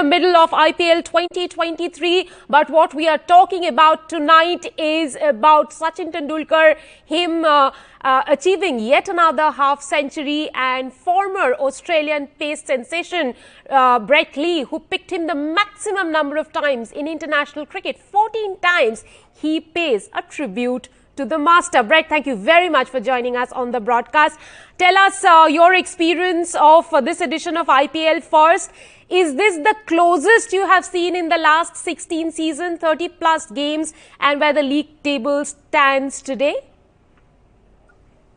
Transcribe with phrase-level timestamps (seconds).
[0.00, 2.30] the middle of IPL 2023.
[2.48, 7.70] But what we are talking about tonight is about Sachin Tendulkar, him uh,
[8.02, 13.34] uh, achieving yet another half century, and former Australian pace sensation
[13.68, 18.58] uh, Brett Lee, who picked him the maximum number of times in international cricket 14
[18.60, 19.04] times,
[19.34, 21.82] he pays a tribute to the master.
[21.82, 24.38] Brett, thank you very much for joining us on the broadcast.
[24.78, 28.70] Tell us uh, your experience of uh, this edition of IPL first.
[29.10, 33.92] Is this the closest you have seen in the last 16 season, 30 plus games,
[34.20, 36.69] and where the league table stands today?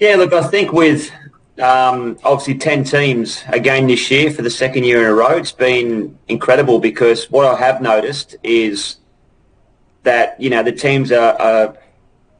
[0.00, 1.10] Yeah, look, I think with
[1.58, 5.52] um, obviously 10 teams again this year for the second year in a row, it's
[5.52, 8.96] been incredible because what I have noticed is
[10.02, 11.76] that, you know, the teams are, are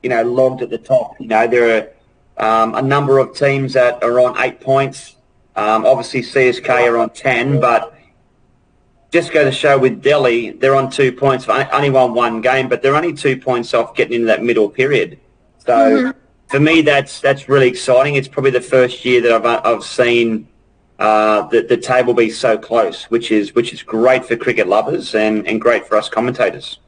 [0.02, 1.20] you know, logged at the top.
[1.20, 1.92] You know, there
[2.38, 5.16] are um, a number of teams that are on eight points.
[5.54, 7.94] Um, obviously, CSK are on ten, but
[9.10, 11.46] just go to show with Delhi, they're on two points.
[11.46, 15.18] Only won one game, but they're only two points off getting into that middle period.
[15.58, 16.18] So mm-hmm.
[16.50, 18.16] For me, that's that's really exciting.
[18.16, 20.48] It's probably the first year that I've I've seen
[20.98, 25.14] uh, the, the table be so close, which is which is great for cricket lovers
[25.14, 26.78] and, and great for us commentators.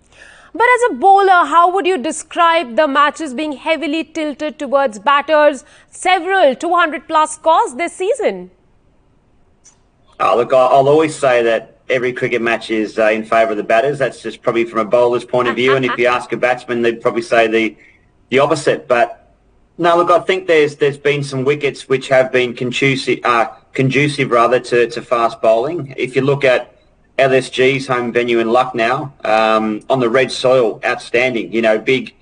[0.52, 5.64] But as a bowler, how would you describe the matches being heavily tilted towards batters?
[5.90, 8.50] Several 200 plus scores this season.
[10.20, 13.62] Oh, look, I'll always say that every cricket match is uh, in favour of the
[13.62, 13.98] batters.
[13.98, 15.74] That's just probably from a bowler's point of view.
[15.74, 17.76] and if you ask a batsman, they'd probably say the
[18.28, 18.86] the opposite.
[18.86, 19.21] But
[19.78, 24.30] no, look, I think there's there's been some wickets which have been conducive, uh, conducive
[24.30, 25.94] rather to, to fast bowling.
[25.96, 26.72] If you look at
[27.18, 31.52] LSG's home venue in Lucknow um, on the red soil, outstanding.
[31.52, 32.14] You know, big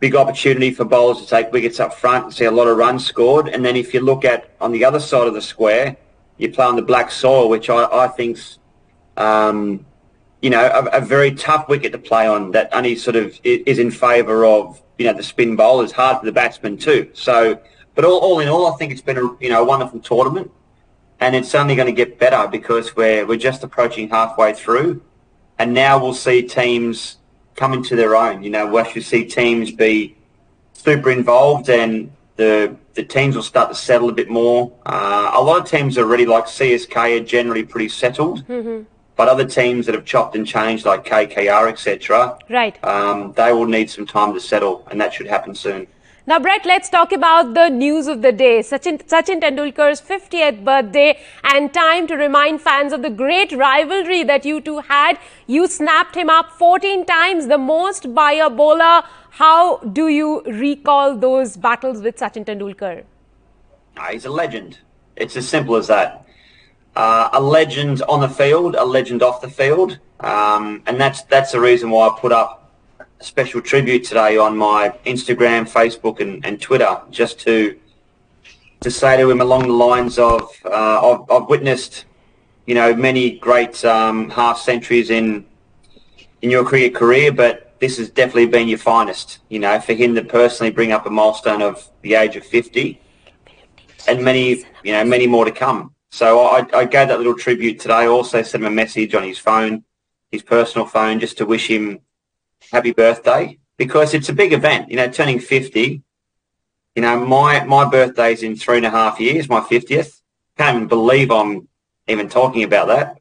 [0.00, 3.06] big opportunity for bowlers to take wickets up front and see a lot of runs
[3.06, 3.48] scored.
[3.48, 5.96] And then if you look at on the other side of the square,
[6.38, 8.58] you play on the black soil, which I, I think's
[9.16, 9.84] um,
[10.40, 12.50] you know a, a, very tough wicket to play on.
[12.52, 16.26] That only sort of is in favour of you know the spin bowlers, hard for
[16.26, 17.10] the batsmen too.
[17.12, 17.60] So,
[17.94, 20.50] but all, all in all, I think it's been a you know a wonderful tournament
[21.22, 25.00] and it's only going to get better because we're we're just approaching halfway through,
[25.58, 27.18] and now we'll see teams
[27.54, 28.42] come into their own.
[28.42, 30.16] You know, we'll actually see teams be
[30.72, 34.72] super involved, and the the teams will start to settle a bit more.
[34.84, 38.44] Uh, a lot of teams already, like CSK, are generally pretty settled.
[38.48, 38.82] Mm-hmm.
[39.22, 43.66] But other teams that have chopped and changed, like KKR, etc., right, um, they will
[43.66, 45.86] need some time to settle, and that should happen soon.
[46.26, 48.58] Now, Brett, let's talk about the news of the day.
[48.62, 54.44] Sachin, Sachin Tendulkar's 50th birthday and time to remind fans of the great rivalry that
[54.44, 55.20] you two had.
[55.46, 59.04] You snapped him up 14 times, the most by a bowler.
[59.30, 63.04] How do you recall those battles with Sachin Tendulkar?
[63.96, 64.80] Ah, he's a legend.
[65.14, 66.26] It's as simple as that.
[66.94, 69.98] Uh, a legend on the field, a legend off the field.
[70.20, 74.56] Um, and that's, that's the reason why I put up a special tribute today on
[74.56, 77.78] my Instagram, Facebook, and, and Twitter, just to
[78.82, 80.68] to say to him along the lines of uh,
[81.12, 82.04] I've, I've, witnessed,
[82.66, 85.46] you know, many great um, half centuries in
[86.42, 89.38] in your cricket career, but this has definitely been your finest.
[89.48, 93.00] You know, for him to personally bring up a milestone of the age of fifty,
[94.08, 95.94] and many, you know, many more to come.
[96.12, 98.04] So I, I gave that little tribute today.
[98.04, 99.82] Also sent him a message on his phone,
[100.30, 102.00] his personal phone, just to wish him
[102.70, 104.90] happy birthday because it's a big event.
[104.90, 106.02] You know, turning 50.
[106.94, 110.20] You know, my, my birthday's in three and a half years, my 50th.
[110.58, 111.66] Can't even believe I'm
[112.06, 113.18] even talking about that.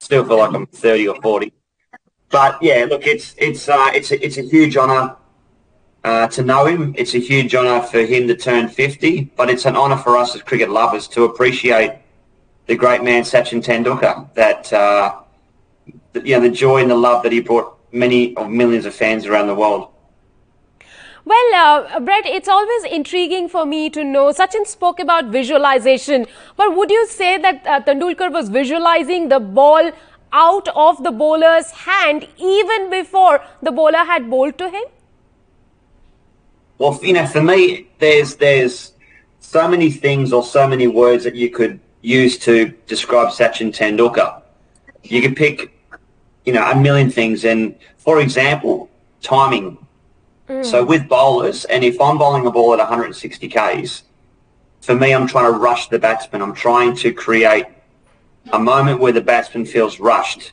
[0.00, 1.54] Still feel like I'm 30 or 40.
[2.28, 5.16] But yeah, look, it's it's uh, it's a, it's a huge honour
[6.04, 6.94] uh, to know him.
[6.98, 10.34] It's a huge honour for him to turn 50, but it's an honour for us
[10.34, 12.00] as cricket lovers to appreciate
[12.66, 14.32] the great man Sachin Tendulkar.
[14.34, 15.20] That uh,
[16.14, 19.26] you know the joy and the love that he brought many of millions of fans
[19.26, 19.88] around the world.
[21.24, 24.30] Well, uh, Brett, it's always intriguing for me to know.
[24.30, 29.90] Sachin spoke about visualization, but would you say that uh, Tendulkar was visualizing the ball
[30.32, 34.84] out of the bowler's hand even before the bowler had bowled to him?
[36.78, 38.92] Well, you know, for me, there's there's
[39.40, 44.42] so many things or so many words that you could use to describe Sachin Tendulkar.
[45.02, 45.76] You could pick
[46.46, 47.44] you know, a million things.
[47.44, 48.88] And for example,
[49.20, 49.76] timing.
[50.48, 50.64] Mm.
[50.64, 54.04] So with bowlers, and if I'm bowling a ball at 160 Ks,
[54.80, 56.40] for me, I'm trying to rush the batsman.
[56.40, 57.66] I'm trying to create
[58.52, 60.52] a moment where the batsman feels rushed.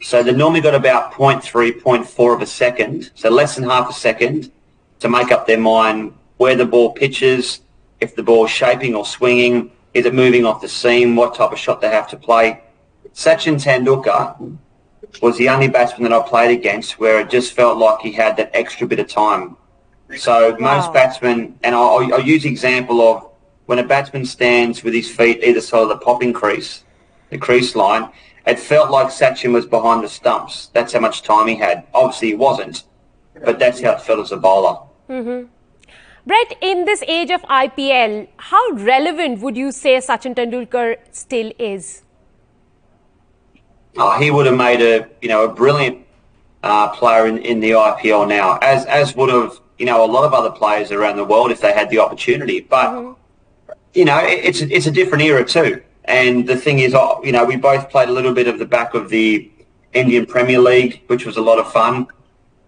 [0.00, 3.92] So they normally got about 0.3, 0.4 of a second, so less than half a
[3.92, 4.50] second
[5.00, 7.60] to make up their mind where the ball pitches,
[8.00, 11.58] if the ball's shaping or swinging, is it moving off the seam, what type of
[11.58, 12.60] shot they have to play.
[13.14, 14.58] Sachin Tendulkar
[15.22, 18.36] was the only batsman that I played against where it just felt like he had
[18.36, 19.56] that extra bit of time.
[20.18, 20.76] So Wow.
[20.76, 23.30] most batsmen, and I'll, I'll use the example of
[23.64, 26.84] when a batsman stands with his feet either side of the popping crease,
[27.30, 28.10] the crease line,
[28.46, 30.68] it felt like Sachin was behind the stumps.
[30.74, 31.84] That's how much time he had.
[31.94, 32.84] Obviously he wasn't,
[33.44, 34.78] but that's how it felt as a bowler.
[35.08, 35.48] Mm-hmm.
[36.26, 42.02] Brett, in this age of IPL, how relevant would you say Sachin Tendulkar still is?
[43.96, 46.04] Oh, he would have made a you know a brilliant
[46.64, 50.24] uh, player in, in the IPL now, as as would have you know a lot
[50.24, 52.60] of other players around the world if they had the opportunity.
[52.60, 53.16] But
[53.94, 55.80] you know it, it's a, it's a different era too.
[56.06, 58.66] And the thing is, oh, you know, we both played a little bit of the
[58.66, 59.48] back of the
[59.92, 62.08] Indian Premier League, which was a lot of fun.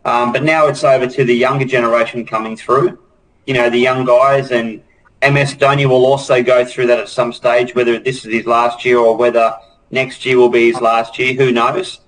[0.05, 2.99] Um, but now it's over to the younger generation coming through.
[3.49, 4.83] You know, the young guys and
[5.23, 8.85] MS Dhoni will also go through that at some stage, whether this is his last
[8.85, 9.57] year or whether
[9.91, 12.01] next year will be his last year, who knows?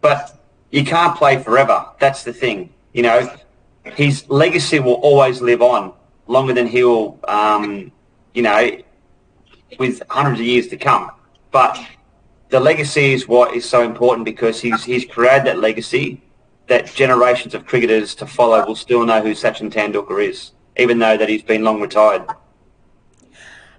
[0.00, 1.84] But you can't play forever.
[2.00, 2.72] That's the thing.
[2.94, 3.30] You know,
[3.84, 5.92] his legacy will always live on
[6.28, 7.92] longer than he'll, um,
[8.32, 8.70] you know,
[9.78, 11.10] with hundreds of years to come.
[11.50, 11.78] But
[12.48, 16.22] the legacy is what is so important because he's he's created that legacy
[16.68, 21.16] that generations of cricketers to follow will still know who Sachin Tendulkar is, even though
[21.16, 22.24] that he's been long retired.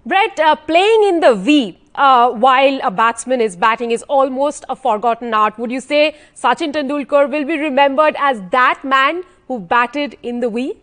[0.05, 4.75] Brett, uh, playing in the V uh, while a batsman is batting is almost a
[4.75, 5.57] forgotten art.
[5.59, 10.49] Would you say Sachin Tendulkar will be remembered as that man who batted in the
[10.49, 10.77] V?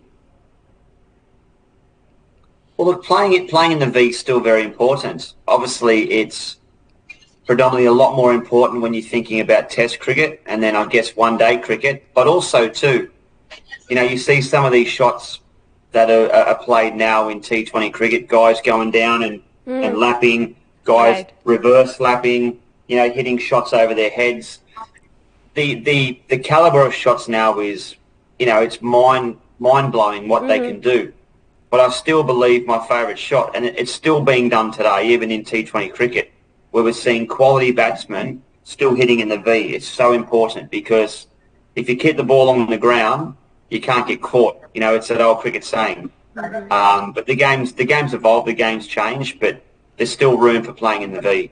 [2.77, 5.35] Well, look, playing it playing in the V is still very important.
[5.47, 6.59] Obviously, it's
[7.47, 11.15] predominantly a lot more important when you're thinking about Test cricket and then I guess
[11.15, 13.11] one day cricket, but also too,
[13.89, 15.41] you know, you see some of these shots
[15.95, 19.87] that are, are played now in T20 cricket, guys going down and, mm.
[19.87, 21.33] and lapping, guys Right.
[21.45, 24.59] reverse lapping, you know, hitting shots over their heads.
[25.55, 27.95] The the the caliber of shots now is,
[28.41, 30.69] you know, it's mind mind blowing what they mm.
[30.69, 31.13] can do.
[31.71, 35.45] But I still believe my favourite shot, and it's still being done today, even in
[35.45, 36.33] T20 cricket,
[36.73, 39.75] where we're seeing quality batsmen still hitting in the V.
[39.75, 41.29] It's so important because
[41.77, 43.37] if you kick the ball on the ground,
[43.71, 44.61] you can't get caught.
[44.75, 46.11] You know, it's that old cricket saying.
[46.71, 49.63] Um, but the game's the game's evolve, the game's change, but
[49.97, 51.51] there's still room for playing in the V.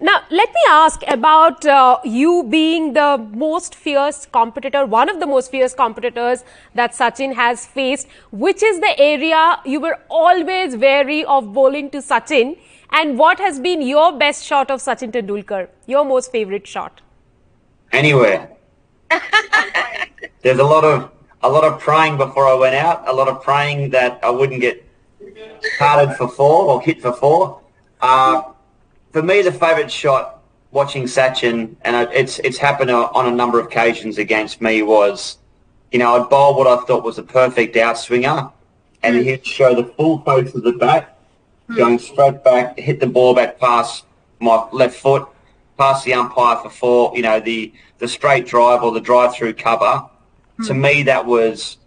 [0.00, 5.26] Now, let me ask about uh, you being the most fierce competitor, one of the
[5.26, 6.44] most fierce competitors
[6.74, 8.06] that Sachin has faced.
[8.30, 12.58] Which is the area you were always wary of bowling to Sachin?
[12.90, 15.68] And what has been your best shot of Sachin Tendulkar?
[15.86, 17.00] Your most favorite shot?
[17.90, 18.57] Anywhere.
[20.42, 21.10] There's a lot of
[21.42, 23.08] a lot of praying before I went out.
[23.08, 24.84] A lot of praying that I wouldn't get
[25.78, 27.60] carded for four or hit for four.
[28.00, 28.42] Uh,
[29.12, 33.58] for me, the favourite shot watching Sachin, and it's it's happened on on a number
[33.58, 35.38] of occasions against me, was,
[35.92, 38.52] you know, I'd bowl what I thought was a perfect outswinger,
[39.02, 41.18] and he'd show the full face of the bat,
[41.74, 44.04] going straight back, hit the ball back past
[44.40, 45.26] my left foot,
[45.78, 49.54] past the umpire for four, you know, the, the straight drive or the drive through
[49.54, 50.08] cover.
[50.66, 50.80] To hmm.
[50.80, 51.78] me, that was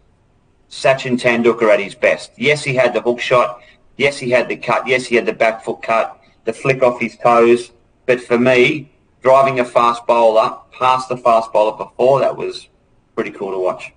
[0.69, 2.31] Sachin Tendulkar at his best.
[2.37, 3.61] Yes, he had the hook shot.
[3.97, 4.87] Yes, he had the cut.
[4.87, 7.71] Yes, he had the back foot cut, the flick off his toes.
[8.05, 8.91] But for me,
[9.21, 12.69] driving a fast bowler past the fast bowler before, that was
[13.13, 13.93] pretty cool to watch.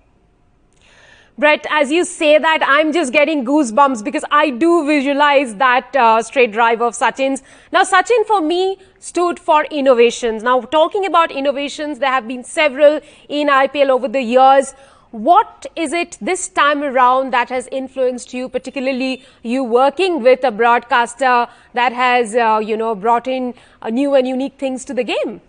[1.37, 6.21] Brett, as you say that, I'm just getting goosebumps because I do visualize that uh,
[6.21, 7.43] straight drive of Sachin's.
[7.73, 10.43] Now, Sachin for me stood for innovations.
[10.43, 14.75] Now, talking about innovations, there have been several in IPL over the years.
[15.11, 20.51] What is it this time around that has influenced you, particularly you working with a
[20.51, 25.03] broadcaster that has, uh, you know, brought in uh, new and unique things to the
[25.03, 25.41] game?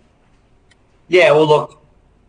[1.07, 1.81] Yeah, well, look,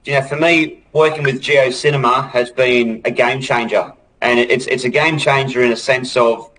[0.09, 4.85] you know, for me, working with JioCinema has been a game changer, and it's it's
[4.85, 6.51] a game changer in a sense of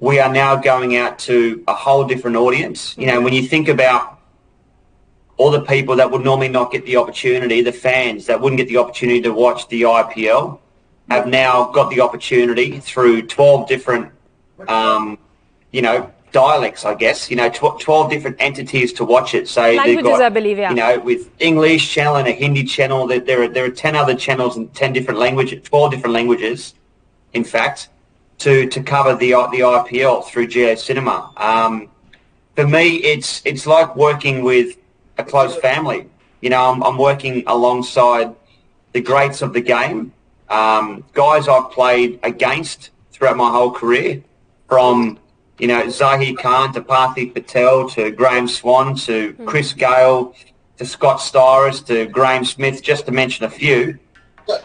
[0.00, 2.98] we are now going out to a whole different audience.
[2.98, 4.18] You know, when you think about
[5.36, 8.66] all the people that would normally not get the opportunity, the fans that wouldn't get
[8.66, 10.58] the opportunity to watch the IPL,
[11.10, 14.10] have now got the opportunity through 12 different,
[14.66, 15.16] um,
[15.70, 19.48] you know, dialects, I guess, you know, tw- 12 different entities to watch it.
[19.48, 20.70] So they've Languages, got, I believe, yeah.
[20.70, 23.96] you know, with English channel and a Hindi channel, there, there, are, there are 10
[23.96, 26.74] other channels in 10 different languages, 12 different languages,
[27.32, 27.88] in fact,
[28.38, 31.40] to, to cover the, the IPL through JioCinema.
[31.40, 31.88] Um,
[32.56, 34.76] for me, it's, it's like working with
[35.18, 36.06] a close family.
[36.40, 38.34] You know, I'm, I'm working alongside
[38.92, 40.12] the greats of the game,
[40.48, 44.22] um, guys I've played against throughout my whole career,
[44.68, 45.18] from
[45.60, 50.34] you know, Zaheer Khan to Parthiv Patel to Graeme Swann to Chris Gayle
[50.78, 53.98] to Scott Styris to Graeme Smith, just to mention a few.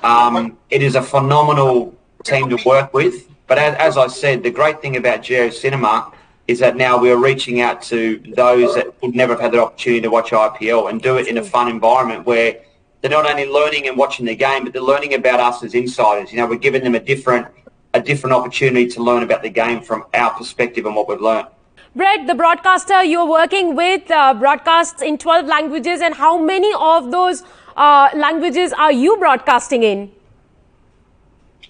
[0.02, 3.30] Um, it is a phenomenal team to work with.
[3.48, 6.14] But as, as I said, the great thing about JioCinema
[6.48, 9.62] is that now we are reaching out to those that would never have had the
[9.62, 12.62] opportunity to watch IPL and do it in a fun environment where
[13.02, 16.32] they're not only learning and watching the game, but they're learning about us as insiders.
[16.32, 17.48] You know, we're giving them a different
[17.96, 21.48] a different opportunity to learn about the game from our perspective and what we've learned.
[21.96, 27.10] Brett, the broadcaster you're working with uh, broadcasts in 12 languages, and how many of
[27.10, 27.44] those
[27.78, 30.12] uh, languages are you broadcasting in?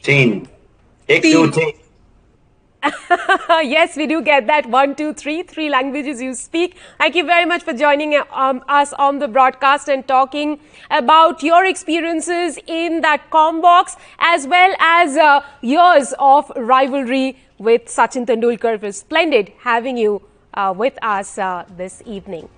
[0.02, 0.48] Ten.
[1.08, 1.56] Excellent.
[3.64, 4.68] yes, we do get that.
[4.70, 6.78] One, two, three, three languages you speak.
[6.98, 10.60] Thank you very much for joining um, us on the broadcast and talking
[10.92, 17.86] about your experiences in that com box as well as uh, years of rivalry with
[17.86, 18.76] Sachin Tendulkar.
[18.76, 20.22] It was splendid having you
[20.54, 22.50] uh, with us uh, this evening.